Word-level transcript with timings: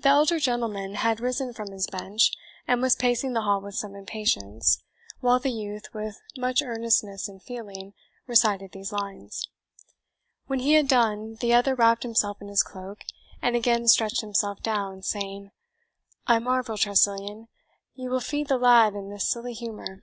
The 0.00 0.08
elder 0.08 0.40
gentleman 0.40 0.96
had 0.96 1.20
risen 1.20 1.52
from 1.54 1.70
his 1.70 1.86
bench, 1.86 2.32
and 2.66 2.82
was 2.82 2.96
pacing 2.96 3.34
the 3.34 3.42
hall 3.42 3.60
with 3.60 3.76
some 3.76 3.94
impatience, 3.94 4.82
while 5.20 5.38
the 5.38 5.52
youth, 5.52 5.94
with 5.94 6.20
much 6.36 6.60
earnestness 6.60 7.28
and 7.28 7.40
feeling, 7.40 7.94
recited 8.26 8.72
these 8.72 8.90
lines. 8.90 9.46
When 10.48 10.58
he 10.58 10.72
had 10.72 10.88
done, 10.88 11.36
the 11.36 11.54
other 11.54 11.76
wrapped 11.76 12.02
himself 12.02 12.42
in 12.42 12.48
his 12.48 12.64
cloak, 12.64 13.04
and 13.40 13.54
again 13.54 13.86
stretched 13.86 14.22
himself 14.22 14.60
down, 14.60 15.04
saying, 15.04 15.52
"I 16.26 16.40
marvel, 16.40 16.76
Tressilian, 16.76 17.46
you 17.94 18.10
will 18.10 18.18
feed 18.18 18.48
the 18.48 18.58
lad 18.58 18.94
in 18.94 19.08
this 19.08 19.30
silly 19.30 19.52
humour. 19.52 20.02